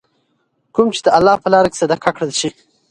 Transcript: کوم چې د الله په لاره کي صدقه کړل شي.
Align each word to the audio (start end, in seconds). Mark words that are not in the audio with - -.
کوم 0.75 0.87
چې 0.95 1.01
د 1.05 1.07
الله 1.17 1.35
په 1.43 1.47
لاره 1.53 1.69
کي 1.71 1.77
صدقه 1.81 2.09
کړل 2.17 2.31
شي. 2.39 2.49